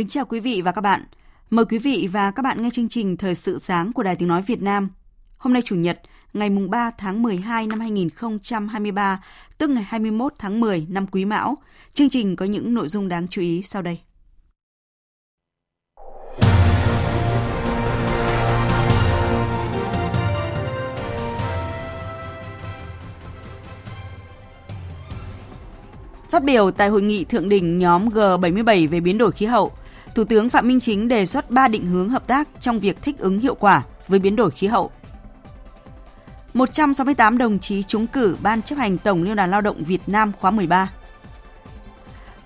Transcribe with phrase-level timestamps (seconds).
[0.00, 1.04] Kính chào quý vị và các bạn.
[1.50, 4.28] Mời quý vị và các bạn nghe chương trình Thời sự sáng của Đài Tiếng
[4.28, 4.90] Nói Việt Nam.
[5.38, 6.00] Hôm nay Chủ nhật,
[6.32, 9.24] ngày 3 tháng 12 năm 2023,
[9.58, 11.56] tức ngày 21 tháng 10 năm Quý Mão.
[11.94, 13.98] Chương trình có những nội dung đáng chú ý sau đây.
[26.30, 29.72] Phát biểu tại hội nghị thượng đỉnh nhóm G77 về biến đổi khí hậu,
[30.14, 33.18] Thủ tướng Phạm Minh Chính đề xuất 3 định hướng hợp tác trong việc thích
[33.18, 34.90] ứng hiệu quả với biến đổi khí hậu.
[36.54, 40.32] 168 đồng chí trúng cử Ban chấp hành Tổng Liên đoàn Lao động Việt Nam
[40.40, 40.90] khóa 13.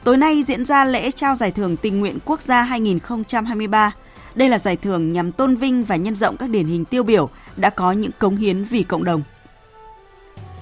[0.05, 3.93] Tối nay diễn ra lễ trao giải thưởng tình nguyện quốc gia 2023.
[4.35, 7.31] Đây là giải thưởng nhằm tôn vinh và nhân rộng các điển hình tiêu biểu
[7.57, 9.23] đã có những cống hiến vì cộng đồng.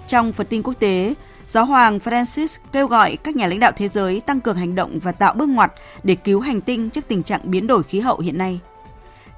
[0.08, 1.14] Trong phần tin quốc tế,
[1.52, 4.98] Giáo hoàng Francis kêu gọi các nhà lãnh đạo thế giới tăng cường hành động
[4.98, 5.72] và tạo bước ngoặt
[6.02, 8.60] để cứu hành tinh trước tình trạng biến đổi khí hậu hiện nay.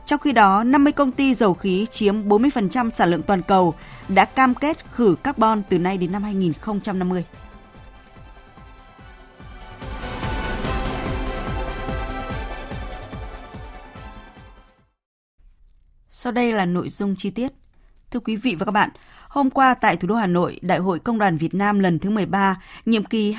[0.07, 3.75] Trong khi đó, 50 công ty dầu khí chiếm 40% sản lượng toàn cầu
[4.09, 7.25] đã cam kết khử carbon từ nay đến năm 2050.
[16.11, 17.53] Sau đây là nội dung chi tiết.
[18.15, 18.91] Thưa quý vị và các bạn,
[19.29, 22.11] Hôm qua tại thủ đô Hà Nội, Đại hội Công đoàn Việt Nam lần thứ
[22.11, 23.35] 13, nhiệm kỳ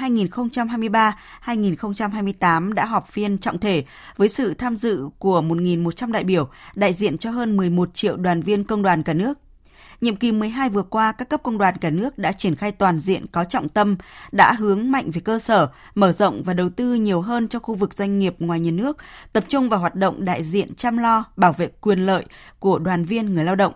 [1.45, 3.85] 2023-2028 đã họp phiên trọng thể
[4.17, 8.41] với sự tham dự của 1.100 đại biểu, đại diện cho hơn 11 triệu đoàn
[8.41, 9.33] viên công đoàn cả nước.
[10.01, 12.99] Nhiệm kỳ 12 vừa qua, các cấp công đoàn cả nước đã triển khai toàn
[12.99, 13.97] diện có trọng tâm,
[14.31, 17.75] đã hướng mạnh về cơ sở, mở rộng và đầu tư nhiều hơn cho khu
[17.75, 18.97] vực doanh nghiệp ngoài nhà nước,
[19.33, 22.25] tập trung vào hoạt động đại diện chăm lo, bảo vệ quyền lợi
[22.59, 23.73] của đoàn viên người lao động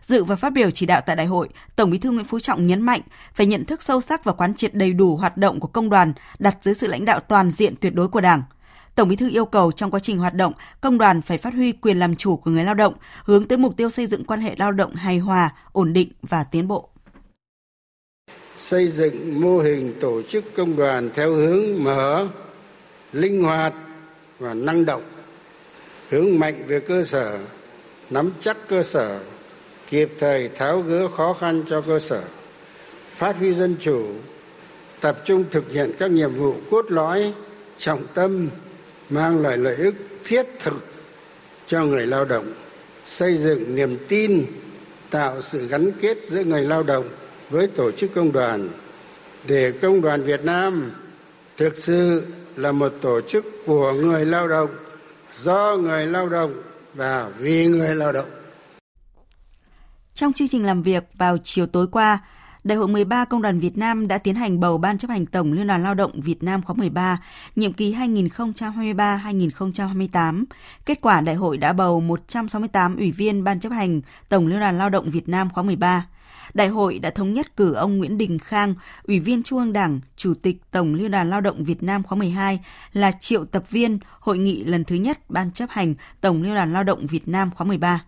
[0.00, 2.66] Dự và phát biểu chỉ đạo tại đại hội, Tổng Bí thư Nguyễn Phú Trọng
[2.66, 3.00] nhấn mạnh
[3.34, 6.12] phải nhận thức sâu sắc và quán triệt đầy đủ hoạt động của công đoàn
[6.38, 8.42] đặt dưới sự lãnh đạo toàn diện tuyệt đối của Đảng.
[8.94, 11.72] Tổng Bí thư yêu cầu trong quá trình hoạt động, công đoàn phải phát huy
[11.72, 12.94] quyền làm chủ của người lao động,
[13.24, 16.44] hướng tới mục tiêu xây dựng quan hệ lao động hài hòa, ổn định và
[16.44, 16.88] tiến bộ.
[18.58, 22.26] Xây dựng mô hình tổ chức công đoàn theo hướng mở,
[23.12, 23.74] linh hoạt
[24.38, 25.02] và năng động,
[26.08, 27.38] hướng mạnh về cơ sở,
[28.10, 29.20] nắm chắc cơ sở,
[29.90, 32.22] kịp thời tháo gỡ khó khăn cho cơ sở,
[33.14, 34.06] phát huy dân chủ,
[35.00, 37.32] tập trung thực hiện các nhiệm vụ cốt lõi,
[37.78, 38.48] trọng tâm,
[39.10, 39.94] mang lại lợi ích
[40.24, 40.86] thiết thực
[41.66, 42.52] cho người lao động,
[43.06, 44.46] xây dựng niềm tin,
[45.10, 47.08] tạo sự gắn kết giữa người lao động
[47.50, 48.68] với tổ chức công đoàn.
[49.46, 50.92] Để công đoàn việt nam
[51.56, 52.22] thực sự
[52.56, 54.70] là một tổ chức của người lao động,
[55.36, 56.54] do người lao động
[56.94, 58.37] và vì người lao động
[60.18, 62.18] trong chương trình làm việc vào chiều tối qua,
[62.64, 65.52] Đại hội 13 Công đoàn Việt Nam đã tiến hành bầu Ban chấp hành Tổng
[65.52, 67.18] Liên đoàn Lao động Việt Nam khóa 13,
[67.56, 70.44] nhiệm kỳ 2023-2028.
[70.86, 74.78] Kết quả đại hội đã bầu 168 ủy viên Ban chấp hành Tổng Liên đoàn
[74.78, 76.06] Lao động Việt Nam khóa 13.
[76.54, 80.00] Đại hội đã thống nhất cử ông Nguyễn Đình Khang, Ủy viên Trung ương Đảng,
[80.16, 82.60] Chủ tịch Tổng Liên đoàn Lao động Việt Nam khóa 12
[82.92, 86.72] là triệu tập viên hội nghị lần thứ nhất Ban chấp hành Tổng Liên đoàn
[86.72, 88.04] Lao động Việt Nam khóa 13.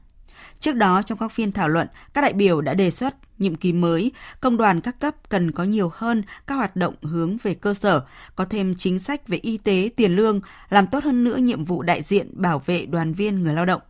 [0.58, 3.72] Trước đó, trong các phiên thảo luận, các đại biểu đã đề xuất nhiệm kỳ
[3.72, 7.74] mới, công đoàn các cấp cần có nhiều hơn các hoạt động hướng về cơ
[7.74, 8.02] sở,
[8.36, 11.82] có thêm chính sách về y tế, tiền lương, làm tốt hơn nữa nhiệm vụ
[11.82, 13.80] đại diện bảo vệ đoàn viên người lao động.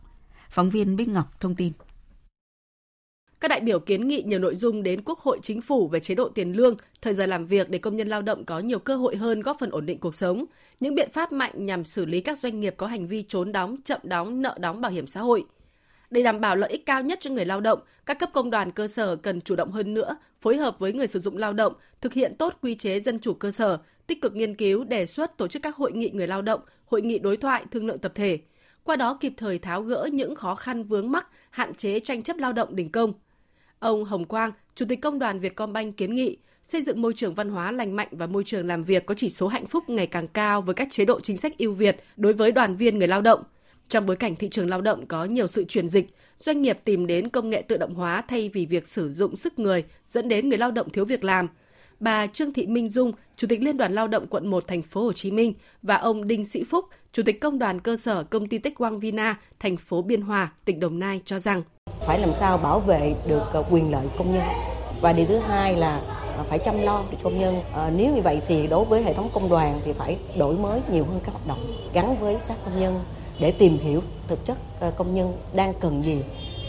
[0.49, 1.71] Phóng viên Bích Ngọc thông tin.
[3.39, 6.15] Các đại biểu kiến nghị nhiều nội dung đến Quốc hội Chính phủ về chế
[6.15, 8.95] độ tiền lương, thời giờ làm việc để công nhân lao động có nhiều cơ
[8.95, 10.45] hội hơn góp phần ổn định cuộc sống,
[10.79, 13.77] những biện pháp mạnh nhằm xử lý các doanh nghiệp có hành vi trốn đóng,
[13.85, 15.45] chậm đóng, nợ đóng bảo hiểm xã hội–
[16.11, 18.71] để đảm bảo lợi ích cao nhất cho người lao động, các cấp công đoàn
[18.71, 21.73] cơ sở cần chủ động hơn nữa, phối hợp với người sử dụng lao động,
[22.01, 23.77] thực hiện tốt quy chế dân chủ cơ sở,
[24.07, 27.01] tích cực nghiên cứu, đề xuất tổ chức các hội nghị người lao động, hội
[27.01, 28.39] nghị đối thoại, thương lượng tập thể.
[28.83, 32.37] Qua đó kịp thời tháo gỡ những khó khăn vướng mắc, hạn chế tranh chấp
[32.37, 33.13] lao động đình công.
[33.79, 37.49] Ông Hồng Quang, Chủ tịch Công đoàn Vietcombank kiến nghị xây dựng môi trường văn
[37.49, 40.27] hóa lành mạnh và môi trường làm việc có chỉ số hạnh phúc ngày càng
[40.27, 43.21] cao với các chế độ chính sách ưu việt đối với đoàn viên người lao
[43.21, 43.43] động.
[43.91, 47.07] Trong bối cảnh thị trường lao động có nhiều sự chuyển dịch, doanh nghiệp tìm
[47.07, 50.49] đến công nghệ tự động hóa thay vì việc sử dụng sức người, dẫn đến
[50.49, 51.47] người lao động thiếu việc làm.
[51.99, 55.03] Bà Trương Thị Minh Dung, Chủ tịch Liên đoàn Lao động quận 1 thành phố
[55.03, 58.47] Hồ Chí Minh và ông Đinh Sĩ Phúc, Chủ tịch Công đoàn cơ sở công
[58.47, 61.63] ty Tech Quang Vina, thành phố Biên Hòa, tỉnh Đồng Nai cho rằng
[62.07, 64.43] phải làm sao bảo vệ được ờ, quyền lợi công nhân
[65.01, 66.01] và điều thứ hai là
[66.37, 67.55] ờ, phải chăm lo cho công nhân.
[67.73, 70.81] À, nếu như vậy thì đối với hệ thống công đoàn thì phải đổi mới
[70.91, 72.99] nhiều hơn các hoạt động gắn với sát công nhân
[73.41, 76.21] để tìm hiểu thực chất ờ, công nhân đang cần gì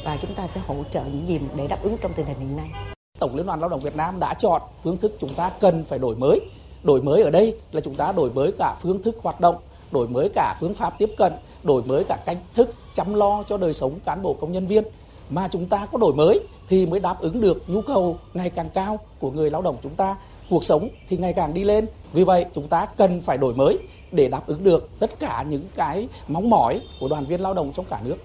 [0.04, 2.56] và chúng ta sẽ hỗ trợ những gì để đáp ứng trong tình hình hiện
[2.56, 2.70] nay.
[3.18, 5.98] Tổng Liên đoàn Lao động Việt Nam đã chọn phương thức chúng ta cần phải
[5.98, 6.40] đổi mới.
[6.82, 9.56] Đổi mới ở đây là chúng ta đổi mới cả phương thức hoạt động,
[9.92, 11.32] đổi mới cả phương pháp tiếp cận,
[11.62, 14.84] đổi mới cả cách thức chăm lo cho đời sống cán bộ công nhân viên
[15.30, 18.70] mà chúng ta có đổi mới thì mới đáp ứng được nhu cầu ngày càng
[18.74, 20.16] cao của người lao động chúng ta
[20.50, 23.78] cuộc sống thì ngày càng đi lên vì vậy chúng ta cần phải đổi mới
[24.12, 27.72] để đáp ứng được tất cả những cái mong mỏi của đoàn viên lao động
[27.74, 28.16] trong cả nước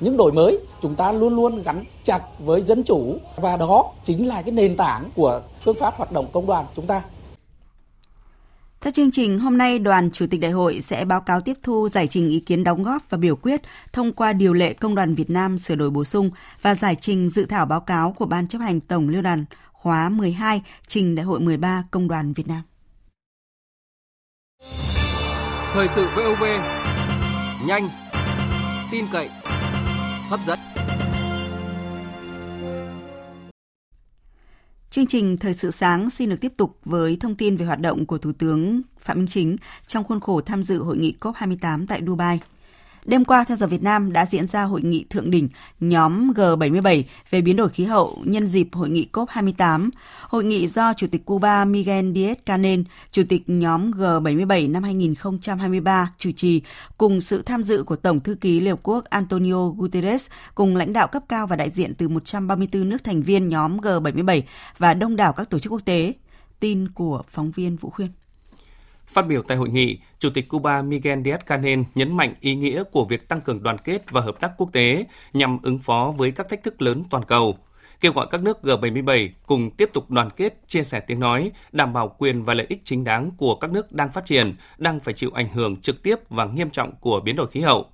[0.00, 4.28] những đổi mới chúng ta luôn luôn gắn chặt với dân chủ và đó chính
[4.28, 7.02] là cái nền tảng của phương pháp hoạt động công đoàn chúng ta
[8.84, 11.88] theo chương trình, hôm nay đoàn Chủ tịch Đại hội sẽ báo cáo tiếp thu
[11.92, 13.60] giải trình ý kiến đóng góp và biểu quyết
[13.92, 16.30] thông qua điều lệ Công đoàn Việt Nam sửa đổi bổ sung
[16.62, 20.08] và giải trình dự thảo báo cáo của Ban chấp hành Tổng Liên đoàn khóa
[20.08, 22.62] 12 trình Đại hội 13 Công đoàn Việt Nam.
[25.74, 26.44] Thời sự VOV,
[27.66, 27.88] nhanh,
[28.92, 29.28] tin cậy,
[30.28, 30.58] hấp dẫn.
[34.90, 38.06] Chương trình Thời sự sáng xin được tiếp tục với thông tin về hoạt động
[38.06, 39.56] của Thủ tướng Phạm Minh Chính
[39.86, 42.40] trong khuôn khổ tham dự hội nghị COP28 tại Dubai.
[43.04, 45.48] Đêm qua theo giờ Việt Nam đã diễn ra hội nghị thượng đỉnh
[45.80, 49.90] nhóm G77 về biến đổi khí hậu nhân dịp hội nghị COP28.
[50.22, 56.30] Hội nghị do Chủ tịch Cuba Miguel Díaz-Canel, Chủ tịch nhóm G77 năm 2023 chủ
[56.32, 56.62] trì
[56.98, 60.92] cùng sự tham dự của Tổng thư ký Liên Hợp Quốc Antonio Guterres cùng lãnh
[60.92, 64.40] đạo cấp cao và đại diện từ 134 nước thành viên nhóm G77
[64.78, 66.12] và đông đảo các tổ chức quốc tế.
[66.60, 68.08] Tin của phóng viên Vũ Khuyên.
[69.06, 73.04] Phát biểu tại hội nghị, Chủ tịch Cuba Miguel Díaz-Canel nhấn mạnh ý nghĩa của
[73.04, 76.48] việc tăng cường đoàn kết và hợp tác quốc tế nhằm ứng phó với các
[76.48, 77.58] thách thức lớn toàn cầu,
[78.00, 81.92] kêu gọi các nước G77 cùng tiếp tục đoàn kết, chia sẻ tiếng nói, đảm
[81.92, 85.14] bảo quyền và lợi ích chính đáng của các nước đang phát triển, đang phải
[85.14, 87.86] chịu ảnh hưởng trực tiếp và nghiêm trọng của biến đổi khí hậu.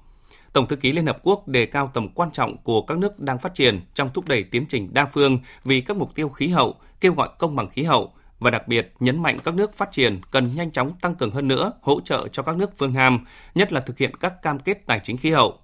[0.53, 3.39] Tổng thư ký Liên Hợp Quốc đề cao tầm quan trọng của các nước đang
[3.39, 6.75] phát triển trong thúc đẩy tiến trình đa phương vì các mục tiêu khí hậu,
[7.01, 10.21] kêu gọi công bằng khí hậu, và đặc biệt nhấn mạnh các nước phát triển
[10.31, 13.73] cần nhanh chóng tăng cường hơn nữa hỗ trợ cho các nước phương Nam, nhất
[13.73, 15.59] là thực hiện các cam kết tài chính khí hậu.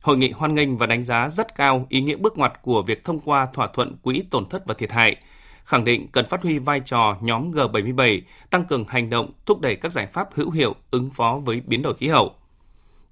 [0.00, 3.04] Hội nghị hoan nghênh và đánh giá rất cao ý nghĩa bước ngoặt của việc
[3.04, 5.16] thông qua thỏa thuận quỹ tổn thất và thiệt hại,
[5.64, 8.20] khẳng định cần phát huy vai trò nhóm G77,
[8.50, 11.82] tăng cường hành động, thúc đẩy các giải pháp hữu hiệu ứng phó với biến
[11.82, 12.34] đổi khí hậu.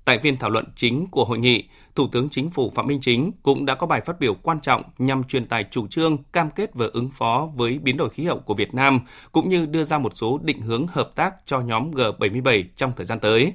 [0.07, 1.65] Tại phiên thảo luận chính của hội nghị,
[1.95, 4.83] Thủ tướng Chính phủ Phạm Minh Chính cũng đã có bài phát biểu quan trọng
[4.99, 8.39] nhằm truyền tải chủ trương cam kết về ứng phó với biến đổi khí hậu
[8.39, 9.01] của Việt Nam,
[9.33, 13.05] cũng như đưa ra một số định hướng hợp tác cho nhóm G77 trong thời
[13.05, 13.53] gian tới.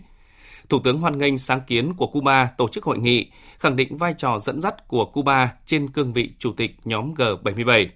[0.69, 4.13] Thủ tướng hoan nghênh sáng kiến của Cuba tổ chức hội nghị, khẳng định vai
[4.17, 7.87] trò dẫn dắt của Cuba trên cương vị chủ tịch nhóm G77.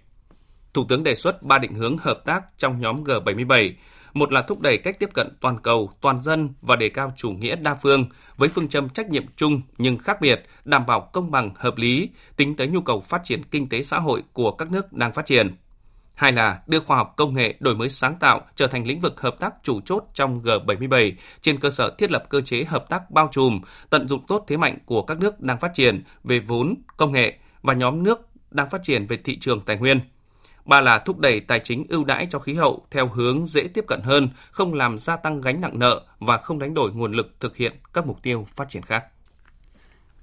[0.73, 3.71] Thủ tướng đề xuất ba định hướng hợp tác trong nhóm G77,
[4.15, 7.29] một là thúc đẩy cách tiếp cận toàn cầu, toàn dân và đề cao chủ
[7.29, 8.05] nghĩa đa phương
[8.37, 12.09] với phương châm trách nhiệm chung nhưng khác biệt, đảm bảo công bằng, hợp lý,
[12.35, 15.25] tính tới nhu cầu phát triển kinh tế xã hội của các nước đang phát
[15.25, 15.55] triển.
[16.13, 19.21] Hai là đưa khoa học công nghệ đổi mới sáng tạo trở thành lĩnh vực
[19.21, 23.11] hợp tác chủ chốt trong G77 trên cơ sở thiết lập cơ chế hợp tác
[23.11, 26.75] bao trùm, tận dụng tốt thế mạnh của các nước đang phát triển về vốn,
[26.97, 28.19] công nghệ và nhóm nước
[28.51, 29.99] đang phát triển về thị trường tài nguyên–
[30.65, 33.85] Ba là thúc đẩy tài chính ưu đãi cho khí hậu theo hướng dễ tiếp
[33.87, 37.39] cận hơn, không làm gia tăng gánh nặng nợ và không đánh đổi nguồn lực
[37.39, 39.05] thực hiện các mục tiêu phát triển khác.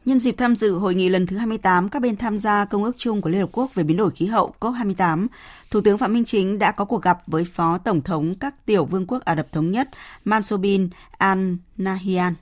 [0.05, 2.93] Nhân dịp tham dự hội nghị lần thứ 28 các bên tham gia Công ước
[2.99, 5.27] chung của Liên Hợp Quốc về biến đổi khí hậu COP28,
[5.71, 8.85] Thủ tướng Phạm Minh Chính đã có cuộc gặp với Phó Tổng thống các tiểu
[8.85, 9.89] vương quốc Ả Rập Thống Nhất
[10.25, 12.35] Mansour bin Al Nahyan.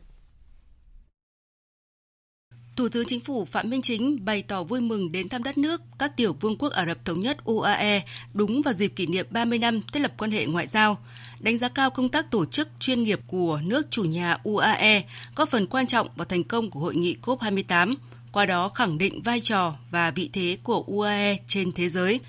[2.81, 5.83] Thủ tướng Chính phủ Phạm Minh Chính bày tỏ vui mừng đến thăm đất nước
[5.99, 8.03] các tiểu vương quốc Ả Rập Thống Nhất UAE
[8.35, 10.99] đúng vào dịp kỷ niệm 30 năm thiết lập quan hệ ngoại giao,
[11.41, 15.03] đánh giá cao công tác tổ chức chuyên nghiệp của nước chủ nhà UAE,
[15.37, 17.95] góp phần quan trọng vào thành công của hội nghị COP28,
[18.33, 22.21] qua đó khẳng định vai trò và vị thế của UAE trên thế giới.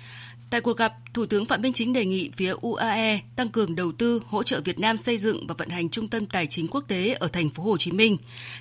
[0.50, 3.92] Tại cuộc gặp, Thủ tướng Phạm Minh Chính đề nghị phía UAE tăng cường đầu
[3.92, 6.84] tư hỗ trợ Việt Nam xây dựng và vận hành trung tâm tài chính quốc
[6.88, 8.16] tế ở thành phố Hồ Chí Minh,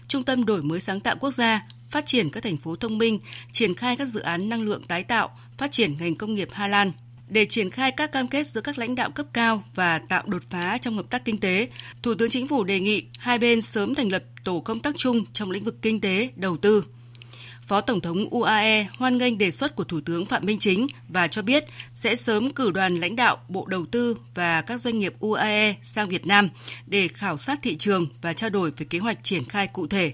[0.07, 3.19] trung tâm đổi mới sáng tạo quốc gia phát triển các thành phố thông minh,
[3.51, 6.67] triển khai các dự án năng lượng tái tạo, phát triển ngành công nghiệp Hà
[6.67, 6.91] Lan.
[7.29, 10.43] Để triển khai các cam kết giữa các lãnh đạo cấp cao và tạo đột
[10.49, 11.67] phá trong hợp tác kinh tế,
[12.03, 15.25] Thủ tướng Chính phủ đề nghị hai bên sớm thành lập tổ công tác chung
[15.33, 16.83] trong lĩnh vực kinh tế, đầu tư.
[17.67, 21.27] Phó Tổng thống UAE hoan nghênh đề xuất của Thủ tướng Phạm Minh Chính và
[21.27, 25.13] cho biết sẽ sớm cử đoàn lãnh đạo Bộ Đầu tư và các doanh nghiệp
[25.19, 26.49] UAE sang Việt Nam
[26.87, 30.13] để khảo sát thị trường và trao đổi về kế hoạch triển khai cụ thể.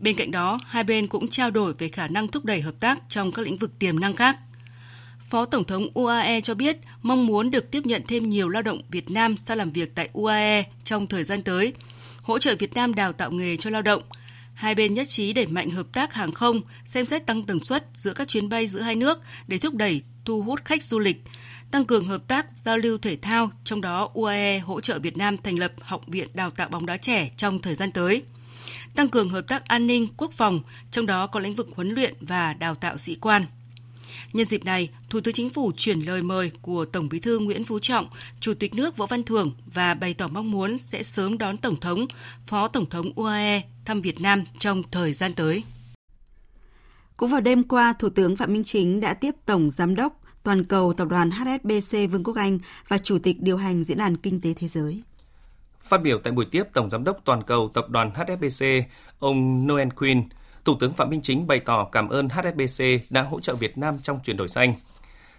[0.00, 2.98] Bên cạnh đó, hai bên cũng trao đổi về khả năng thúc đẩy hợp tác
[3.08, 4.36] trong các lĩnh vực tiềm năng khác.
[5.30, 8.80] Phó Tổng thống UAE cho biết mong muốn được tiếp nhận thêm nhiều lao động
[8.90, 11.72] Việt Nam sang làm việc tại UAE trong thời gian tới,
[12.22, 14.02] hỗ trợ Việt Nam đào tạo nghề cho lao động.
[14.54, 17.86] Hai bên nhất trí đẩy mạnh hợp tác hàng không, xem xét tăng tần suất
[17.94, 21.24] giữa các chuyến bay giữa hai nước để thúc đẩy thu hút khách du lịch,
[21.70, 25.36] tăng cường hợp tác giao lưu thể thao, trong đó UAE hỗ trợ Việt Nam
[25.38, 28.22] thành lập Học viện Đào tạo bóng đá trẻ trong thời gian tới
[28.96, 30.60] tăng cường hợp tác an ninh, quốc phòng,
[30.90, 33.46] trong đó có lĩnh vực huấn luyện và đào tạo sĩ quan.
[34.32, 37.64] Nhân dịp này, Thủ tướng Chính phủ chuyển lời mời của Tổng Bí thư Nguyễn
[37.64, 38.08] Phú Trọng,
[38.40, 41.80] Chủ tịch nước Võ Văn Thưởng và bày tỏ mong muốn sẽ sớm đón Tổng
[41.80, 42.06] thống,
[42.46, 45.62] Phó Tổng thống UAE thăm Việt Nam trong thời gian tới.
[47.16, 50.64] Cũng vào đêm qua, Thủ tướng Phạm Minh Chính đã tiếp Tổng Giám đốc toàn
[50.64, 54.40] cầu tập đoàn HSBC Vương quốc Anh và Chủ tịch điều hành Diễn đàn Kinh
[54.40, 55.02] tế Thế giới.
[55.86, 58.66] Phát biểu tại buổi tiếp Tổng Giám đốc Toàn cầu Tập đoàn HSBC,
[59.18, 60.22] ông Noel Quinn,
[60.64, 63.98] Thủ tướng Phạm Minh Chính bày tỏ cảm ơn HSBC đã hỗ trợ Việt Nam
[64.02, 64.74] trong chuyển đổi xanh.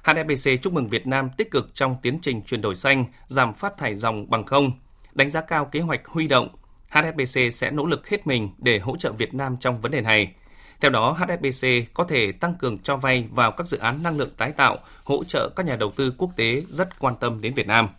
[0.04, 3.78] HSBC chúc mừng Việt Nam tích cực trong tiến trình chuyển đổi xanh, giảm phát
[3.78, 4.72] thải dòng bằng không,
[5.14, 6.48] đánh giá cao kế hoạch huy động.
[6.90, 10.34] HSBC sẽ nỗ lực hết mình để hỗ trợ Việt Nam trong vấn đề này.
[10.82, 14.30] Theo đó, HSBC có thể tăng cường cho vay vào các dự án năng lượng
[14.38, 17.68] tái tạo, hỗ trợ các nhà đầu tư quốc tế rất quan tâm đến Việt
[17.68, 17.90] Nam.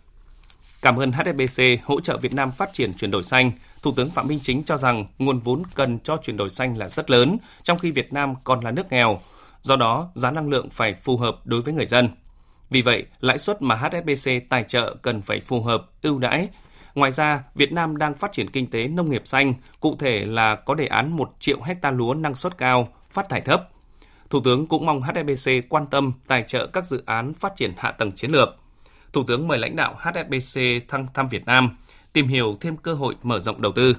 [0.81, 3.51] Cảm ơn HSBC hỗ trợ Việt Nam phát triển chuyển đổi xanh.
[3.81, 6.87] Thủ tướng Phạm Minh Chính cho rằng nguồn vốn cần cho chuyển đổi xanh là
[6.87, 9.19] rất lớn, trong khi Việt Nam còn là nước nghèo.
[9.61, 12.09] Do đó, giá năng lượng phải phù hợp đối với người dân.
[12.69, 16.47] Vì vậy, lãi suất mà HSBC tài trợ cần phải phù hợp, ưu đãi.
[16.95, 20.55] Ngoài ra, Việt Nam đang phát triển kinh tế nông nghiệp xanh, cụ thể là
[20.55, 23.69] có đề án 1 triệu hecta lúa năng suất cao, phát thải thấp.
[24.29, 27.91] Thủ tướng cũng mong HSBC quan tâm tài trợ các dự án phát triển hạ
[27.91, 28.49] tầng chiến lược.
[29.13, 31.77] Thủ tướng mời lãnh đạo HSBC thăng thăm Việt Nam,
[32.13, 33.93] tìm hiểu thêm cơ hội mở rộng đầu tư.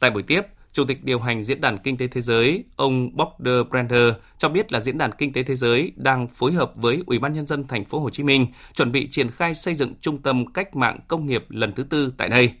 [0.00, 3.66] Tại buổi tiếp, Chủ tịch điều hành Diễn đàn Kinh tế Thế giới, ông Border
[3.70, 7.18] Brander cho biết là Diễn đàn Kinh tế Thế giới đang phối hợp với Ủy
[7.18, 10.22] ban nhân dân thành phố Hồ Chí Minh chuẩn bị triển khai xây dựng trung
[10.22, 12.52] tâm cách mạng công nghiệp lần thứ tư tại đây.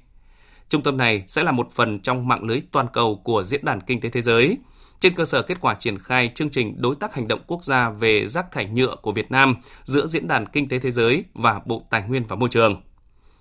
[0.68, 3.80] Trung tâm này sẽ là một phần trong mạng lưới toàn cầu của Diễn đàn
[3.80, 4.56] Kinh tế Thế giới,
[5.00, 7.90] trên cơ sở kết quả triển khai chương trình đối tác hành động quốc gia
[7.90, 11.60] về rác thải nhựa của Việt Nam giữa Diễn đàn Kinh tế Thế giới và
[11.66, 12.82] Bộ Tài nguyên và Môi trường.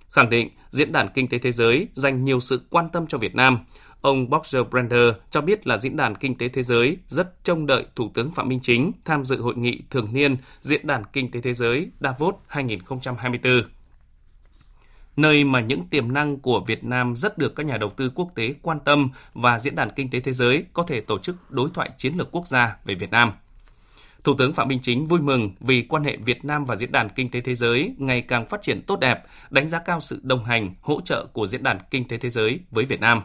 [0.10, 3.36] Khẳng định Diễn đàn Kinh tế Thế giới dành nhiều sự quan tâm cho Việt
[3.36, 3.60] Nam,
[4.02, 7.86] ông Boxer Brander cho biết là Diễn đàn Kinh tế Thế giới rất trông đợi
[7.96, 11.42] Thủ tướng Phạm Minh Chính tham dự hội nghị thường niên Diễn đàn Kinh tế
[11.42, 13.64] Thế giới Davos 2024
[15.22, 18.28] nơi mà những tiềm năng của Việt Nam rất được các nhà đầu tư quốc
[18.36, 21.70] tế quan tâm và Diễn đàn Kinh tế Thế giới có thể tổ chức đối
[21.74, 23.32] thoại chiến lược quốc gia về Việt Nam.
[24.24, 27.10] Thủ tướng Phạm Minh Chính vui mừng vì quan hệ Việt Nam và Diễn đàn
[27.10, 30.46] Kinh tế Thế giới ngày càng phát triển tốt đẹp, đánh giá cao sự đồng
[30.46, 33.22] hành, hỗ trợ của Diễn đàn Kinh tế Thế giới với Việt Nam.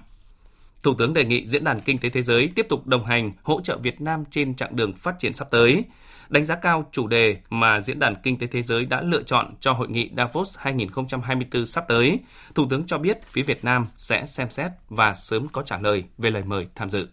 [0.85, 3.61] Thủ tướng đề nghị Diễn đàn Kinh tế Thế giới tiếp tục đồng hành, hỗ
[3.61, 5.85] trợ Việt Nam trên chặng đường phát triển sắp tới,
[6.29, 9.55] đánh giá cao chủ đề mà Diễn đàn Kinh tế Thế giới đã lựa chọn
[9.61, 12.19] cho Hội nghị Davos 2024 sắp tới.
[12.55, 16.05] Thủ tướng cho biết phía Việt Nam sẽ xem xét và sớm có trả lời
[16.19, 17.09] về lời mời tham dự.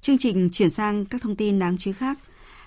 [0.00, 2.18] Chương trình chuyển sang các thông tin đáng chú ý khác.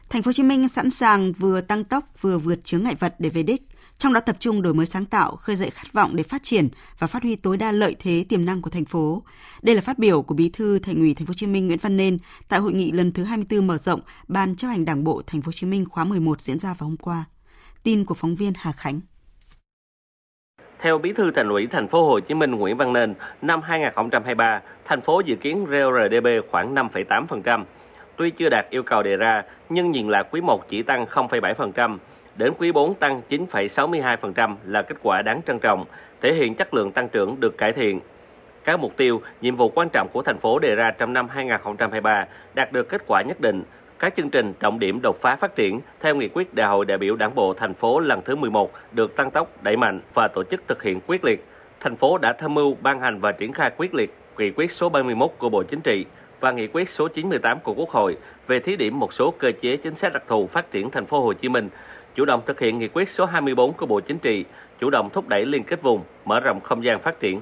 [0.09, 3.15] Thành phố Hồ Chí Minh sẵn sàng vừa tăng tốc vừa vượt chướng ngại vật
[3.19, 3.61] để về đích
[3.97, 6.69] trong đó tập trung đổi mới sáng tạo, khơi dậy khát vọng để phát triển
[6.99, 9.23] và phát huy tối đa lợi thế tiềm năng của thành phố.
[9.61, 11.79] Đây là phát biểu của Bí thư Thành ủy Thành phố Hồ Chí Minh Nguyễn
[11.81, 12.17] Văn Nên
[12.49, 15.45] tại hội nghị lần thứ 24 mở rộng Ban chấp hành Đảng bộ Thành phố
[15.45, 17.23] Hồ Chí Minh khóa 11 diễn ra vào hôm qua.
[17.83, 18.99] Tin của phóng viên Hà Khánh.
[20.81, 24.61] Theo Bí thư Thành ủy Thành phố Hồ Chí Minh Nguyễn Văn Nên, năm 2023,
[24.85, 27.63] thành phố dự kiến GRDP khoảng 5,8%.
[28.17, 31.97] Tuy chưa đạt yêu cầu đề ra, nhưng nhìn lại quý 1 chỉ tăng 0,7%.
[32.37, 35.85] Đến quý 4 tăng 9,62% là kết quả đáng trân trọng,
[36.21, 37.99] thể hiện chất lượng tăng trưởng được cải thiện.
[38.63, 42.25] Các mục tiêu, nhiệm vụ quan trọng của thành phố đề ra trong năm 2023
[42.53, 43.63] đạt được kết quả nhất định.
[43.99, 46.97] Các chương trình trọng điểm đột phá phát triển theo nghị quyết Đại hội đại
[46.97, 50.43] biểu Đảng bộ thành phố lần thứ 11 được tăng tốc, đẩy mạnh và tổ
[50.43, 51.45] chức thực hiện quyết liệt.
[51.79, 54.89] Thành phố đã tham mưu ban hành và triển khai quyết liệt nghị quyết số
[54.89, 56.05] 31 của Bộ Chính trị
[56.39, 58.17] và nghị quyết số 98 của Quốc hội
[58.47, 61.21] về thí điểm một số cơ chế chính sách đặc thù phát triển thành phố
[61.21, 61.69] Hồ Chí Minh
[62.17, 64.45] chủ động thực hiện nghị quyết số 24 của Bộ Chính trị,
[64.79, 67.41] chủ động thúc đẩy liên kết vùng, mở rộng không gian phát triển.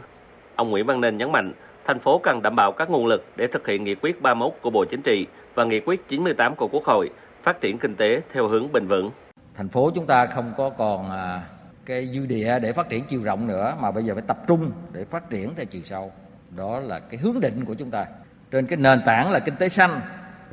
[0.56, 1.54] Ông Nguyễn Văn Nên nhấn mạnh,
[1.86, 4.70] thành phố cần đảm bảo các nguồn lực để thực hiện nghị quyết 31 của
[4.70, 7.10] Bộ Chính trị và nghị quyết 98 của Quốc hội,
[7.44, 9.12] phát triển kinh tế theo hướng bền vững.
[9.56, 11.42] thành phố chúng ta không có còn à,
[11.86, 14.72] cái dư địa để phát triển chiều rộng nữa mà bây giờ phải tập trung
[14.94, 16.12] để phát triển theo chiều sâu
[16.58, 18.06] đó là cái hướng định của chúng ta
[18.52, 19.92] trên cái nền tảng là kinh tế xanh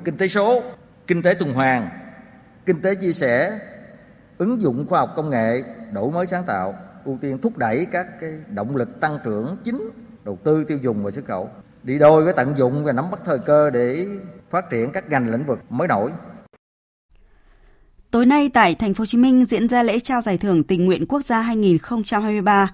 [0.05, 0.63] kinh tế số
[1.07, 1.89] kinh tế tuần hoàn
[2.67, 3.59] kinh tế chia sẻ
[4.39, 5.63] ứng dụng khoa học công nghệ
[5.93, 6.75] đổi mới sáng tạo
[7.05, 9.91] ưu tiên thúc đẩy các cái động lực tăng trưởng chính
[10.25, 11.51] đầu tư tiêu dùng và xuất khẩu
[11.83, 14.07] đi đôi với tận dụng và nắm bắt thời cơ để
[14.51, 16.11] phát triển các ngành lĩnh vực mới nổi
[18.11, 20.85] Tối nay tại thành phố Hồ Chí Minh diễn ra lễ trao giải thưởng tình
[20.85, 22.69] nguyện quốc gia 2023.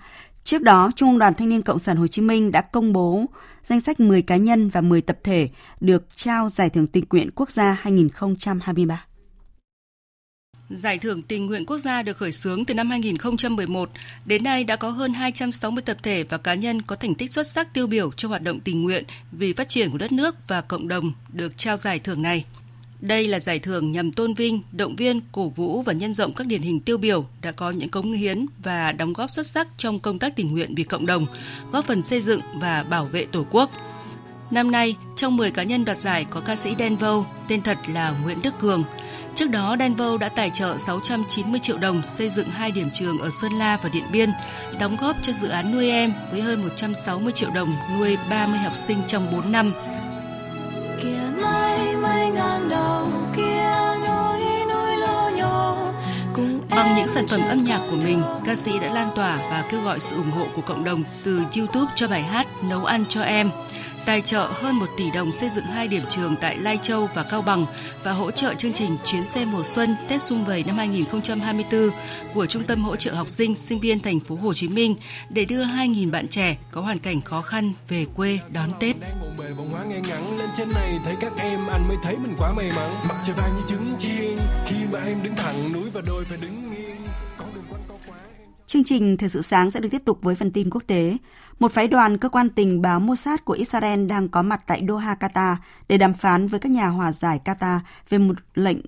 [0.45, 3.25] Trước đó, Trung ương Đoàn Thanh niên Cộng sản Hồ Chí Minh đã công bố
[3.65, 5.49] danh sách 10 cá nhân và 10 tập thể
[5.81, 9.05] được trao giải thưởng tình nguyện quốc gia 2023.
[10.71, 13.91] Giải thưởng tình nguyện quốc gia được khởi xướng từ năm 2011,
[14.25, 17.47] đến nay đã có hơn 260 tập thể và cá nhân có thành tích xuất
[17.47, 20.61] sắc tiêu biểu cho hoạt động tình nguyện vì phát triển của đất nước và
[20.61, 22.45] cộng đồng được trao giải thưởng này.
[23.01, 26.47] Đây là giải thưởng nhằm tôn vinh, động viên, cổ vũ và nhân rộng các
[26.47, 30.01] điển hình tiêu biểu đã có những cống hiến và đóng góp xuất sắc trong
[30.01, 31.27] công tác tình nguyện vì cộng đồng,
[31.73, 33.71] góp phần xây dựng và bảo vệ Tổ quốc.
[34.51, 37.79] Năm nay, trong 10 cá nhân đoạt giải có ca sĩ Đen Vâu, tên thật
[37.89, 38.85] là Nguyễn Đức Cường.
[39.39, 43.19] Trước đó, Đen Vâu đã tài trợ 690 triệu đồng xây dựng hai điểm trường
[43.19, 44.31] ở Sơn La và Điện Biên,
[44.81, 48.73] đóng góp cho dự án nuôi em với hơn 160 triệu đồng nuôi 30 học
[48.75, 49.73] sinh trong 4 năm.
[51.03, 53.71] Kìa mây mây ngang đầu kia
[54.07, 55.77] núi núi lô nhô
[56.71, 59.83] Bằng những sản phẩm âm nhạc của mình, ca sĩ đã lan tỏa và kêu
[59.83, 63.23] gọi sự ủng hộ của cộng đồng từ YouTube cho bài hát Nấu ăn cho
[63.23, 63.51] em
[64.07, 67.23] tài trợ hơn 1 tỷ đồng xây dựng hai điểm trường tại Lai Châu và
[67.23, 67.67] Cao Bằng
[68.05, 71.91] và hỗ trợ chương trình chuyến xe mùa xuân, Tết Xung Vầy năm 2024
[72.35, 74.97] của Trung tâm hỗ trợ học sinh sinh viên thành phố Hồ Chí Minh
[75.31, 78.97] để đưa 2.000 bạn trẻ có hoàn cảnh khó khăn về quê đón Tết.
[80.39, 83.37] lên trên này, thấy các em anh mới thấy mình quá may mắn mặt trời
[83.37, 86.97] vàng như trứng chiên, khi mà em đứng thẳng núi và đôi phải đứng nghiêng
[88.69, 91.17] Chương trình Thời sự sáng sẽ được tiếp tục với phần tin quốc tế.
[91.59, 95.17] Một phái đoàn cơ quan tình báo Mossad của Israel đang có mặt tại Doha,
[95.21, 95.57] Qatar
[95.89, 97.79] để đàm phán với các nhà hòa giải Qatar
[98.09, 98.79] về một lệnh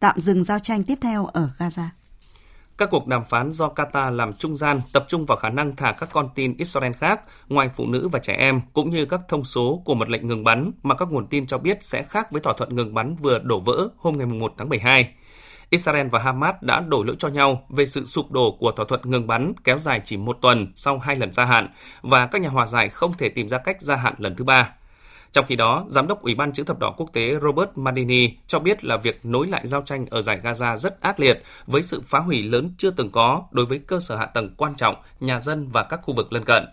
[0.00, 1.84] tạm dừng giao tranh tiếp theo ở Gaza.
[2.78, 5.92] Các cuộc đàm phán do Qatar làm trung gian tập trung vào khả năng thả
[5.92, 9.44] các con tin Israel khác, ngoài phụ nữ và trẻ em, cũng như các thông
[9.44, 12.40] số của một lệnh ngừng bắn mà các nguồn tin cho biết sẽ khác với
[12.42, 15.14] thỏa thuận ngừng bắn vừa đổ vỡ hôm ngày 1 tháng 12.
[15.72, 19.00] Israel và Hamas đã đổ lỗi cho nhau về sự sụp đổ của thỏa thuận
[19.04, 21.68] ngừng bắn kéo dài chỉ một tuần sau hai lần gia hạn
[22.02, 24.70] và các nhà hòa giải không thể tìm ra cách gia hạn lần thứ ba.
[25.32, 28.58] Trong khi đó, Giám đốc Ủy ban chữ thập đỏ quốc tế Robert Madini cho
[28.58, 32.00] biết là việc nối lại giao tranh ở giải Gaza rất ác liệt với sự
[32.04, 35.38] phá hủy lớn chưa từng có đối với cơ sở hạ tầng quan trọng, nhà
[35.38, 36.64] dân và các khu vực lân cận.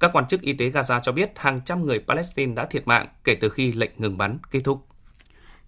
[0.00, 3.06] Các quan chức y tế Gaza cho biết hàng trăm người Palestine đã thiệt mạng
[3.24, 4.89] kể từ khi lệnh ngừng bắn kết thúc.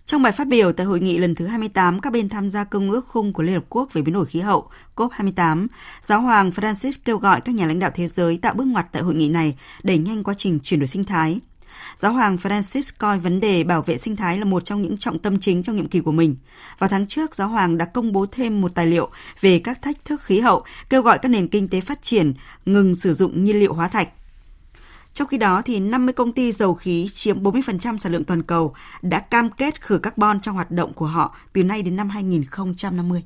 [0.06, 2.90] Trong bài phát biểu tại hội nghị lần thứ 28 các bên tham gia công
[2.90, 5.66] ước khung của Liên Hợp Quốc về biến đổi khí hậu COP28,
[6.06, 9.02] Giáo hoàng Francis kêu gọi các nhà lãnh đạo thế giới tạo bước ngoặt tại
[9.02, 11.40] hội nghị này đẩy nhanh quá trình chuyển đổi sinh thái.
[11.96, 15.18] Giáo hoàng Francis coi vấn đề bảo vệ sinh thái là một trong những trọng
[15.18, 16.36] tâm chính trong nhiệm kỳ của mình.
[16.78, 19.10] Vào tháng trước, Giáo hoàng đã công bố thêm một tài liệu
[19.40, 22.34] về các thách thức khí hậu, kêu gọi các nền kinh tế phát triển
[22.66, 24.08] ngừng sử dụng nhiên liệu hóa thạch
[25.14, 28.74] trong khi đó, thì 50 công ty dầu khí chiếm 40% sản lượng toàn cầu
[29.02, 33.22] đã cam kết khử carbon trong hoạt động của họ từ nay đến năm 2050.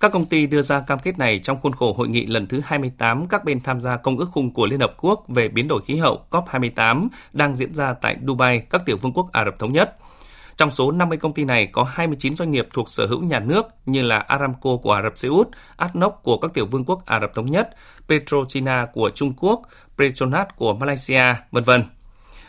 [0.00, 2.60] Các công ty đưa ra cam kết này trong khuôn khổ hội nghị lần thứ
[2.64, 5.80] 28 các bên tham gia Công ước khung của Liên Hợp Quốc về biến đổi
[5.86, 9.72] khí hậu COP28 đang diễn ra tại Dubai, các tiểu vương quốc Ả Rập Thống
[9.72, 9.96] Nhất.
[10.56, 13.62] Trong số 50 công ty này có 29 doanh nghiệp thuộc sở hữu nhà nước
[13.86, 17.20] như là Aramco của Ả Rập Xê Út, ADNOC của các tiểu vương quốc Ả
[17.20, 17.68] Rập Thống Nhất,
[18.08, 19.62] PetroChina của Trung Quốc,
[19.98, 21.84] Petronas của Malaysia, vân vân.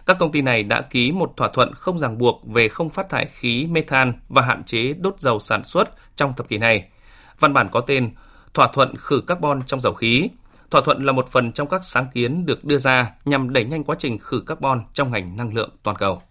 [0.06, 3.10] Các công ty này đã ký một thỏa thuận không ràng buộc về không phát
[3.10, 6.90] thải khí methane và hạn chế đốt dầu sản xuất trong thập kỷ này.
[7.40, 8.14] Văn bản có tên
[8.54, 10.30] Thỏa thuận khử carbon trong dầu khí.
[10.72, 13.84] Thỏa thuận là một phần trong các sáng kiến được đưa ra nhằm đẩy nhanh
[13.84, 16.22] quá trình khử carbon trong ngành năng lượng toàn cầu.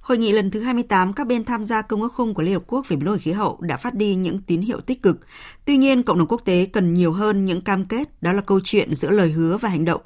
[0.00, 2.62] Hội nghị lần thứ 28 các bên tham gia công ước khung của Liên Hợp
[2.66, 5.16] Quốc về biến đổi khí hậu đã phát đi những tín hiệu tích cực.
[5.64, 8.60] Tuy nhiên, cộng đồng quốc tế cần nhiều hơn những cam kết, đó là câu
[8.64, 10.00] chuyện giữa lời hứa và hành động.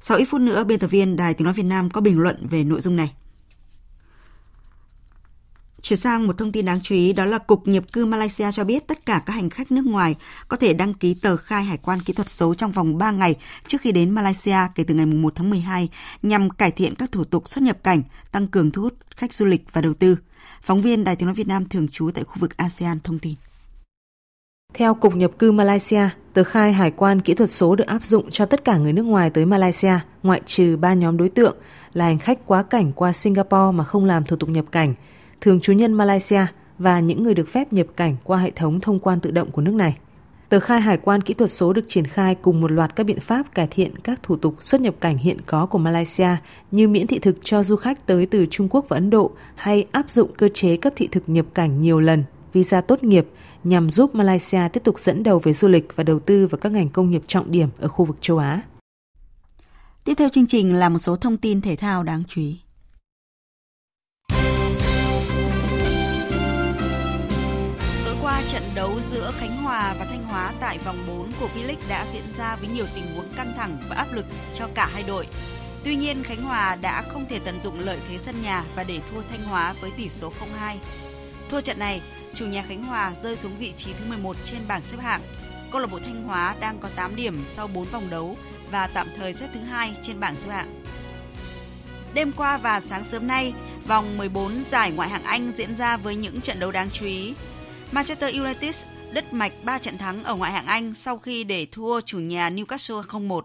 [0.00, 2.46] Sau ít phút nữa, biên tập viên Đài Tiếng Nói Việt Nam có bình luận
[2.46, 3.12] về nội dung này.
[5.82, 8.64] Chuyển sang một thông tin đáng chú ý đó là Cục Nhập cư Malaysia cho
[8.64, 10.16] biết tất cả các hành khách nước ngoài
[10.48, 13.34] có thể đăng ký tờ khai hải quan kỹ thuật số trong vòng 3 ngày
[13.66, 15.88] trước khi đến Malaysia kể từ ngày 1 tháng 12
[16.22, 19.46] nhằm cải thiện các thủ tục xuất nhập cảnh, tăng cường thu hút khách du
[19.46, 20.16] lịch và đầu tư.
[20.62, 23.34] Phóng viên Đài Tiếng Nói Việt Nam thường trú tại khu vực ASEAN thông tin.
[24.74, 28.30] Theo Cục Nhập cư Malaysia, tờ khai hải quan kỹ thuật số được áp dụng
[28.30, 31.56] cho tất cả người nước ngoài tới Malaysia, ngoại trừ ba nhóm đối tượng
[31.92, 34.94] là hành khách quá cảnh qua Singapore mà không làm thủ tục nhập cảnh–
[35.40, 36.46] thường trú nhân Malaysia
[36.78, 39.62] và những người được phép nhập cảnh qua hệ thống thông quan tự động của
[39.62, 39.96] nước này.
[40.48, 43.20] Tờ khai hải quan kỹ thuật số được triển khai cùng một loạt các biện
[43.20, 46.28] pháp cải thiện các thủ tục xuất nhập cảnh hiện có của Malaysia
[46.70, 49.86] như miễn thị thực cho du khách tới từ Trung Quốc và Ấn Độ hay
[49.92, 53.26] áp dụng cơ chế cấp thị thực nhập cảnh nhiều lần, visa tốt nghiệp
[53.64, 56.72] nhằm giúp Malaysia tiếp tục dẫn đầu về du lịch và đầu tư vào các
[56.72, 58.62] ngành công nghiệp trọng điểm ở khu vực châu Á.
[60.04, 62.60] Tiếp theo chương trình là một số thông tin thể thao đáng chú ý.
[68.04, 71.88] Tối qua, trận đấu giữa Khánh Hòa và Thanh Hóa tại vòng 4 của V-League
[71.88, 75.04] đã diễn ra với nhiều tình huống căng thẳng và áp lực cho cả hai
[75.08, 75.26] đội.
[75.84, 79.00] Tuy nhiên, Khánh Hòa đã không thể tận dụng lợi thế sân nhà và để
[79.10, 80.76] thua Thanh Hóa với tỷ số 0-2.
[81.50, 82.00] Thua trận này,
[82.34, 85.20] chủ nhà Khánh Hòa rơi xuống vị trí thứ 11 trên bảng xếp hạng.
[85.70, 88.36] Câu lạc bộ Thanh Hóa đang có 8 điểm sau 4 vòng đấu
[88.70, 90.82] và tạm thời xếp thứ hai trên bảng xếp hạng.
[92.14, 93.52] Đêm qua và sáng sớm nay,
[93.86, 97.34] vòng 14 giải ngoại hạng Anh diễn ra với những trận đấu đáng chú ý.
[97.92, 102.00] Manchester United đứt mạch 3 trận thắng ở ngoại hạng Anh sau khi để thua
[102.00, 103.42] chủ nhà Newcastle 0-1.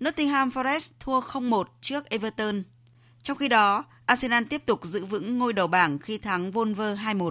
[0.00, 2.62] Nottingham Forest thua 0-1 trước Everton.
[3.22, 7.30] Trong khi đó, Arsenal tiếp tục giữ vững ngôi đầu bảng khi thắng Wolver 2-1.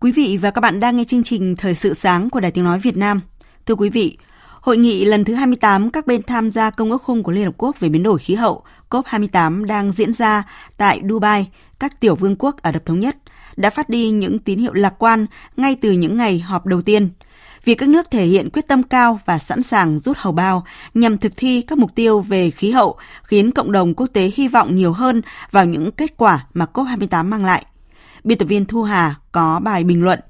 [0.00, 2.64] Quý vị và các bạn đang nghe chương trình Thời sự sáng của Đài Tiếng
[2.64, 3.20] Nói Việt Nam.
[3.66, 4.18] Thưa quý vị,
[4.60, 7.54] Hội nghị lần thứ 28 các bên tham gia Công ước khung của Liên Hợp
[7.56, 10.42] Quốc về biến đổi khí hậu COP28 đang diễn ra
[10.76, 13.16] tại Dubai, các tiểu vương quốc Ả Rập Thống Nhất,
[13.56, 17.08] đã phát đi những tín hiệu lạc quan ngay từ những ngày họp đầu tiên
[17.64, 21.18] vì các nước thể hiện quyết tâm cao và sẵn sàng rút hầu bao nhằm
[21.18, 24.76] thực thi các mục tiêu về khí hậu khiến cộng đồng quốc tế hy vọng
[24.76, 27.66] nhiều hơn vào những kết quả mà COP28 mang lại.
[28.24, 30.20] Biên tập viên Thu Hà có bài bình luận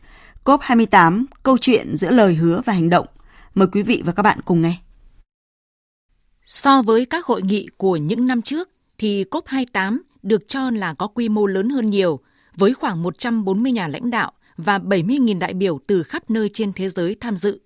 [0.44, 3.06] COP28, câu chuyện giữa lời hứa và hành động.
[3.54, 4.76] Mời quý vị và các bạn cùng nghe.
[6.46, 8.68] So với các hội nghị của những năm trước,
[8.98, 12.20] thì COP28 được cho là có quy mô lớn hơn nhiều,
[12.56, 16.88] với khoảng 140 nhà lãnh đạo và 70.000 đại biểu từ khắp nơi trên thế
[16.88, 17.60] giới tham dự.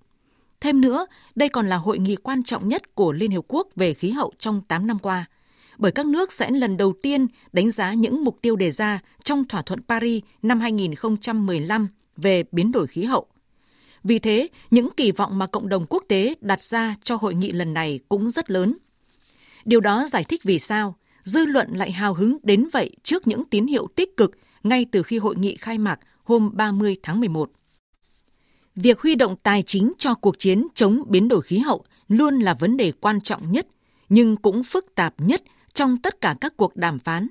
[0.60, 3.94] Thêm nữa, đây còn là hội nghị quan trọng nhất của Liên Hiệp Quốc về
[3.94, 5.26] khí hậu trong 8 năm qua,
[5.78, 9.44] bởi các nước sẽ lần đầu tiên đánh giá những mục tiêu đề ra trong
[9.44, 13.26] thỏa thuận Paris năm 2015 về biến đổi khí hậu.
[14.04, 17.52] Vì thế, những kỳ vọng mà cộng đồng quốc tế đặt ra cho hội nghị
[17.52, 18.76] lần này cũng rất lớn.
[19.64, 20.94] Điều đó giải thích vì sao
[21.24, 24.30] dư luận lại hào hứng đến vậy trước những tín hiệu tích cực
[24.62, 27.50] ngay từ khi hội nghị khai mạc hôm 30 tháng 11.
[28.76, 32.54] Việc huy động tài chính cho cuộc chiến chống biến đổi khí hậu luôn là
[32.54, 33.66] vấn đề quan trọng nhất,
[34.08, 35.42] nhưng cũng phức tạp nhất
[35.74, 37.28] trong tất cả các cuộc đàm phán.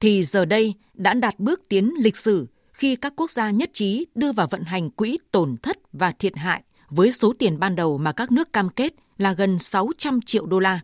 [0.00, 4.06] Thì giờ đây đã đạt bước tiến lịch sử khi các quốc gia nhất trí
[4.14, 7.98] đưa vào vận hành quỹ tổn thất và thiệt hại với số tiền ban đầu
[7.98, 10.80] mà các nước cam kết là gần 600 triệu đô la.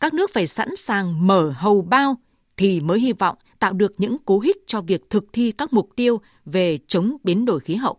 [0.00, 2.16] Các nước phải sẵn sàng mở hầu bao
[2.56, 5.90] thì mới hy vọng tạo được những cố hích cho việc thực thi các mục
[5.96, 7.96] tiêu về chống biến đổi khí hậu.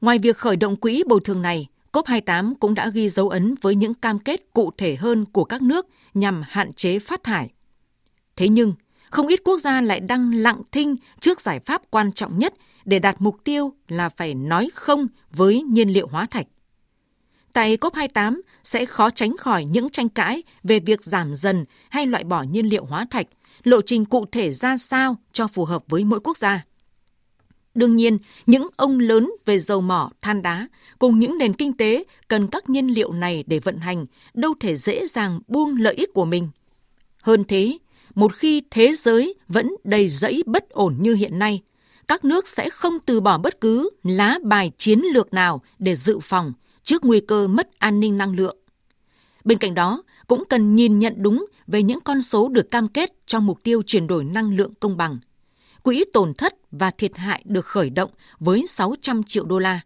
[0.00, 3.74] Ngoài việc khởi động quỹ bồi thường này, COP28 cũng đã ghi dấu ấn với
[3.74, 7.50] những cam kết cụ thể hơn của các nước nhằm hạn chế phát thải.
[8.36, 8.74] Thế nhưng,
[9.10, 12.98] không ít quốc gia lại đang lặng thinh trước giải pháp quan trọng nhất để
[12.98, 16.46] đạt mục tiêu là phải nói không với nhiên liệu hóa thạch.
[17.52, 22.24] Tại COP28 sẽ khó tránh khỏi những tranh cãi về việc giảm dần hay loại
[22.24, 23.26] bỏ nhiên liệu hóa thạch,
[23.66, 26.64] lộ trình cụ thể ra sao cho phù hợp với mỗi quốc gia.
[27.74, 32.04] Đương nhiên, những ông lớn về dầu mỏ, than đá cùng những nền kinh tế
[32.28, 36.14] cần các nhiên liệu này để vận hành đâu thể dễ dàng buông lợi ích
[36.14, 36.48] của mình.
[37.22, 37.78] Hơn thế,
[38.14, 41.62] một khi thế giới vẫn đầy rẫy bất ổn như hiện nay,
[42.08, 46.18] các nước sẽ không từ bỏ bất cứ lá bài chiến lược nào để dự
[46.22, 46.52] phòng
[46.82, 48.56] trước nguy cơ mất an ninh năng lượng.
[49.44, 53.12] Bên cạnh đó, cũng cần nhìn nhận đúng về những con số được cam kết
[53.26, 55.18] trong mục tiêu chuyển đổi năng lượng công bằng.
[55.82, 59.80] Quỹ tổn thất và thiệt hại được khởi động với 600 triệu đô la.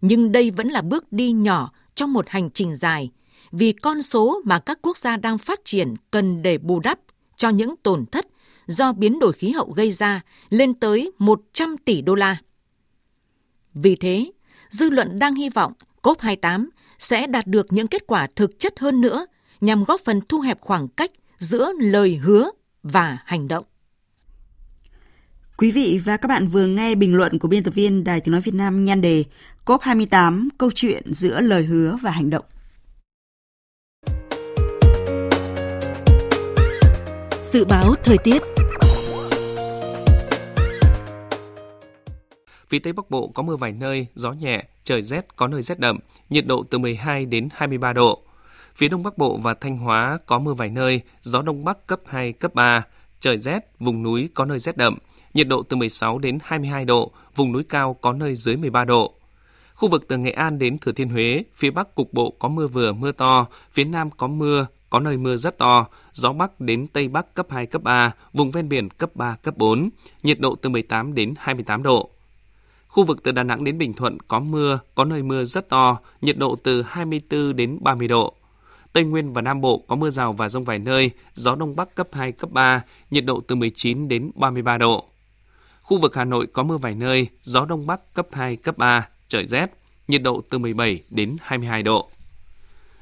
[0.00, 3.10] Nhưng đây vẫn là bước đi nhỏ trong một hành trình dài,
[3.52, 6.98] vì con số mà các quốc gia đang phát triển cần để bù đắp
[7.36, 8.26] cho những tổn thất
[8.66, 12.36] do biến đổi khí hậu gây ra lên tới 100 tỷ đô la.
[13.74, 14.32] Vì thế,
[14.70, 16.68] dư luận đang hy vọng COP28
[16.98, 19.26] sẽ đạt được những kết quả thực chất hơn nữa
[19.60, 21.10] nhằm góp phần thu hẹp khoảng cách
[21.42, 22.50] giữa lời hứa
[22.82, 23.64] và hành động.
[25.56, 28.32] Quý vị và các bạn vừa nghe bình luận của biên tập viên Đài Tiếng
[28.32, 29.24] Nói Việt Nam nhan đề
[29.66, 32.44] COP28, câu chuyện giữa lời hứa và hành động.
[37.42, 38.42] Dự báo thời tiết
[42.68, 45.78] Phía Tây Bắc Bộ có mưa vài nơi, gió nhẹ, trời rét có nơi rét
[45.78, 45.98] đậm,
[46.30, 48.22] nhiệt độ từ 12 đến 23 độ.
[48.76, 52.00] Phía Đông Bắc Bộ và Thanh Hóa có mưa vài nơi, gió Đông Bắc cấp
[52.06, 52.84] 2, cấp 3,
[53.20, 54.98] trời rét, vùng núi có nơi rét đậm,
[55.34, 59.14] nhiệt độ từ 16 đến 22 độ, vùng núi cao có nơi dưới 13 độ.
[59.74, 62.66] Khu vực từ Nghệ An đến Thừa Thiên Huế, phía Bắc cục bộ có mưa
[62.66, 66.86] vừa mưa to, phía Nam có mưa, có nơi mưa rất to, gió Bắc đến
[66.86, 69.90] Tây Bắc cấp 2, cấp 3, vùng ven biển cấp 3, cấp 4,
[70.22, 72.10] nhiệt độ từ 18 đến 28 độ.
[72.88, 75.98] Khu vực từ Đà Nẵng đến Bình Thuận có mưa, có nơi mưa rất to,
[76.20, 78.34] nhiệt độ từ 24 đến 30 độ.
[78.92, 81.94] Tây Nguyên và Nam Bộ có mưa rào và rông vài nơi, gió Đông Bắc
[81.94, 85.08] cấp 2, cấp 3, nhiệt độ từ 19 đến 33 độ.
[85.82, 89.08] Khu vực Hà Nội có mưa vài nơi, gió Đông Bắc cấp 2, cấp 3,
[89.28, 89.66] trời rét,
[90.08, 92.10] nhiệt độ từ 17 đến 22 độ.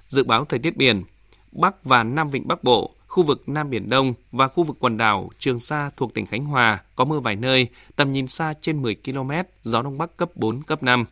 [0.09, 1.05] Dự báo thời tiết biển,
[1.53, 4.97] Bắc và Nam Vịnh Bắc Bộ, khu vực Nam Biển Đông và khu vực quần
[4.97, 8.83] đảo Trường Sa thuộc tỉnh Khánh Hòa có mưa vài nơi, tầm nhìn xa trên
[8.83, 9.31] 10 km,
[9.63, 11.05] gió Đông Bắc cấp 4, cấp 5.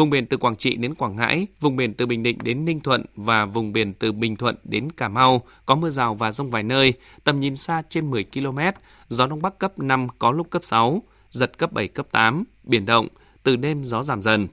[0.00, 2.80] Vùng biển từ Quảng Trị đến Quảng Ngãi, vùng biển từ Bình Định đến Ninh
[2.80, 6.50] Thuận và vùng biển từ Bình Thuận đến Cà Mau có mưa rào và rông
[6.50, 6.92] vài nơi,
[7.24, 8.58] tầm nhìn xa trên 10 km,
[9.08, 12.86] gió Đông Bắc cấp 5 có lúc cấp 6, giật cấp 7, cấp 8, biển
[12.86, 13.08] động,
[13.42, 14.48] từ đêm gió giảm dần.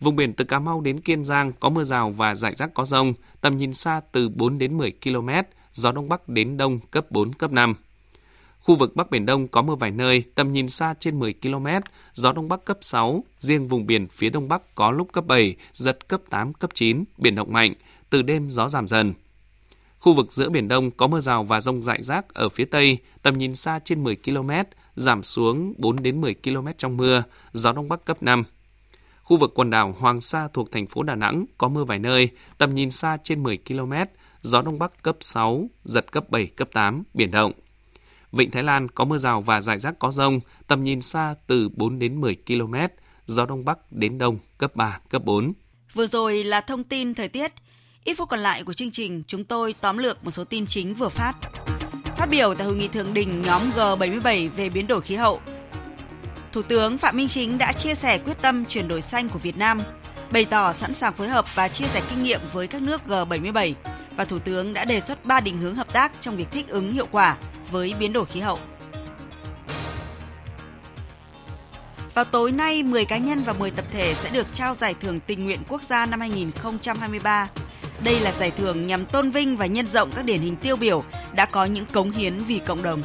[0.00, 2.84] Vùng biển từ Cà Mau đến Kiên Giang có mưa rào và rải rác có
[2.84, 5.28] rông, tầm nhìn xa từ 4 đến 10 km,
[5.72, 7.74] gió Đông Bắc đến Đông cấp 4, cấp 5.
[8.60, 11.66] Khu vực Bắc Biển Đông có mưa vài nơi, tầm nhìn xa trên 10 km,
[12.12, 15.56] gió Đông Bắc cấp 6, riêng vùng biển phía Đông Bắc có lúc cấp 7,
[15.72, 17.74] giật cấp 8, cấp 9, biển động mạnh,
[18.10, 19.14] từ đêm gió giảm dần.
[19.98, 22.98] Khu vực giữa Biển Đông có mưa rào và rông rải rác ở phía Tây,
[23.22, 24.50] tầm nhìn xa trên 10 km,
[24.94, 28.42] giảm xuống 4 đến 10 km trong mưa, gió Đông Bắc cấp 5.
[29.22, 32.28] Khu vực quần đảo Hoàng Sa thuộc thành phố Đà Nẵng có mưa vài nơi,
[32.58, 33.92] tầm nhìn xa trên 10 km,
[34.40, 37.52] gió Đông Bắc cấp 6, giật cấp 7, cấp 8, biển động.
[38.32, 41.68] Vịnh Thái Lan có mưa rào và rải rác có rông, tầm nhìn xa từ
[41.74, 42.74] 4 đến 10 km,
[43.26, 45.52] gió Đông Bắc đến Đông cấp 3, cấp 4.
[45.94, 47.52] Vừa rồi là thông tin thời tiết.
[48.04, 50.94] Ít phút còn lại của chương trình, chúng tôi tóm lược một số tin chính
[50.94, 51.34] vừa phát.
[52.16, 55.40] Phát biểu tại hội nghị thượng đỉnh nhóm G77 về biến đổi khí hậu,
[56.52, 59.56] Thủ tướng Phạm Minh Chính đã chia sẻ quyết tâm chuyển đổi xanh của Việt
[59.56, 59.78] Nam,
[60.32, 63.72] bày tỏ sẵn sàng phối hợp và chia sẻ kinh nghiệm với các nước G77
[64.16, 66.92] và Thủ tướng đã đề xuất 3 định hướng hợp tác trong việc thích ứng
[66.92, 67.36] hiệu quả
[67.70, 68.58] với biến đổi khí hậu.
[72.14, 75.20] Vào tối nay, 10 cá nhân và 10 tập thể sẽ được trao giải thưởng
[75.20, 77.48] tình nguyện quốc gia năm 2023.
[78.00, 81.04] Đây là giải thưởng nhằm tôn vinh và nhân rộng các điển hình tiêu biểu
[81.32, 83.02] đã có những cống hiến vì cộng đồng.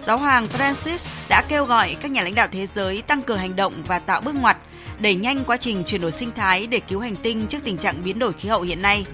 [0.00, 3.56] Giáo hoàng Francis đã kêu gọi các nhà lãnh đạo thế giới tăng cường hành
[3.56, 4.56] động và tạo bước ngoặt,
[4.98, 8.04] đẩy nhanh quá trình chuyển đổi sinh thái để cứu hành tinh trước tình trạng
[8.04, 9.06] biến đổi khí hậu hiện nay.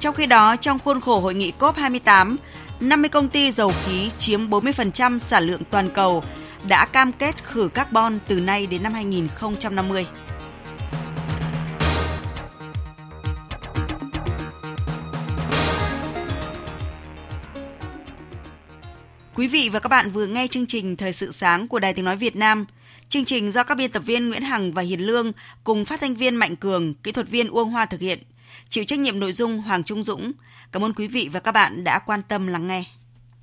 [0.00, 2.36] Trong khi đó, trong khuôn khổ hội nghị COP28,
[2.80, 6.22] 50 công ty dầu khí chiếm 40% sản lượng toàn cầu
[6.68, 10.06] đã cam kết khử carbon từ nay đến năm 2050.
[19.34, 22.04] Quý vị và các bạn vừa nghe chương trình Thời sự sáng của Đài Tiếng
[22.04, 22.66] Nói Việt Nam.
[23.08, 25.32] Chương trình do các biên tập viên Nguyễn Hằng và Hiền Lương
[25.64, 28.18] cùng phát thanh viên Mạnh Cường, kỹ thuật viên Uông Hoa thực hiện.
[28.68, 30.32] Chịu trách nhiệm nội dung Hoàng Trung Dũng.
[30.72, 32.84] Cảm ơn quý vị và các bạn đã quan tâm lắng nghe.